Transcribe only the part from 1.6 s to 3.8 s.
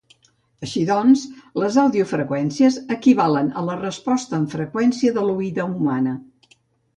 les audiofreqüències equivalen a la